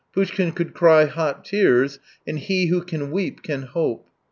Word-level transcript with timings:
Poushkin 0.15 0.51
could 0.55 0.73
cry 0.73 1.05
hot 1.05 1.45
tears, 1.45 1.99
and 2.25 2.39
he 2.39 2.69
who 2.69 2.81
can 2.81 3.11
weep 3.11 3.43
can 3.43 3.61
hope. 3.61 4.09